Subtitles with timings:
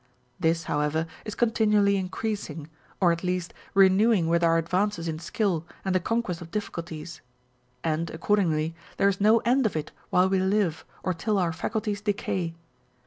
[0.39, 2.67] This, however, is continually increasing,
[2.99, 7.21] or at least renewing with our advances in skill and the conquest of difficulties;
[7.83, 12.01] and, accordingly, there is no end of it while we live or till our faculties
[12.01, 12.55] decay.